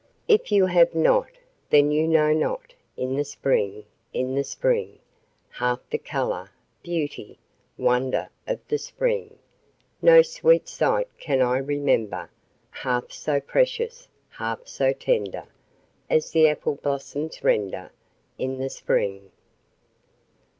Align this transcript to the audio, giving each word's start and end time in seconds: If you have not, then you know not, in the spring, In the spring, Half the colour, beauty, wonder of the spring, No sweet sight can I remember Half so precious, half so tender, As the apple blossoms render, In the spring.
If 0.27 0.51
you 0.51 0.65
have 0.65 0.95
not, 0.95 1.29
then 1.69 1.91
you 1.91 2.07
know 2.07 2.33
not, 2.33 2.73
in 2.97 3.13
the 3.15 3.23
spring, 3.23 3.85
In 4.13 4.33
the 4.33 4.43
spring, 4.43 4.97
Half 5.51 5.87
the 5.91 5.99
colour, 5.99 6.49
beauty, 6.81 7.37
wonder 7.77 8.29
of 8.47 8.67
the 8.67 8.79
spring, 8.79 9.37
No 10.01 10.23
sweet 10.23 10.67
sight 10.67 11.07
can 11.19 11.39
I 11.39 11.59
remember 11.59 12.31
Half 12.71 13.11
so 13.11 13.39
precious, 13.39 14.07
half 14.31 14.67
so 14.67 14.91
tender, 14.91 15.45
As 16.09 16.31
the 16.31 16.49
apple 16.49 16.79
blossoms 16.81 17.43
render, 17.43 17.91
In 18.39 18.57
the 18.57 18.71
spring. 18.71 19.29